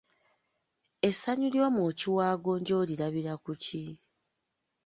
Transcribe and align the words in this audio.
Essanyu 1.07 1.47
ly’omwoki 1.55 2.07
wa 2.15 2.27
gonja 2.43 2.73
olirabira 2.81 3.33
ku 3.43 3.53
ki? 3.63 3.83